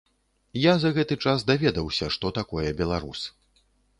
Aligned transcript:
Я 0.59 0.71
за 0.83 0.89
гэты 0.95 1.17
час 1.25 1.43
даведаўся, 1.51 2.09
што 2.17 2.33
такое 2.39 2.67
беларус. 2.83 3.21